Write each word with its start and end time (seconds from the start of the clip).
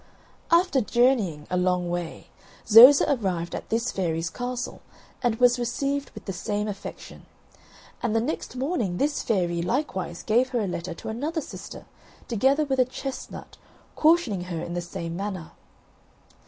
After 0.49 0.81
journeying 0.81 1.45
a 1.51 1.57
long 1.57 1.87
way, 1.87 2.29
Zoza 2.65 3.05
arrived 3.07 3.53
at 3.53 3.69
this 3.69 3.91
fairy's 3.91 4.31
castle, 4.31 4.81
and 5.21 5.35
was 5.35 5.59
received 5.59 6.09
with 6.15 6.25
the 6.25 6.33
same 6.33 6.67
affection. 6.67 7.27
And 8.01 8.15
the 8.15 8.19
next 8.19 8.55
morning 8.55 8.97
this 8.97 9.21
fairy 9.21 9.61
likewise 9.61 10.23
gave 10.23 10.49
her 10.49 10.61
a 10.61 10.65
letter 10.67 10.95
to 10.95 11.09
another 11.09 11.39
sister, 11.39 11.85
together 12.27 12.65
with 12.65 12.79
a 12.79 12.83
chestnut, 12.85 13.57
cautioning 13.95 14.45
her 14.45 14.59
in 14.63 14.73
the 14.73 14.81
same 14.81 15.15
manner. 15.15 15.51